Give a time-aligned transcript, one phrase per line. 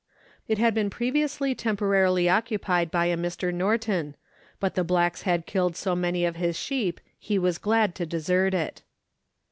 [0.47, 3.53] It had been previously temporarily occupied by a Mr.
[3.53, 4.15] Norton,
[4.59, 8.55] but the blacks had killed so many of his sheep, he was glad to desert
[8.55, 8.81] it.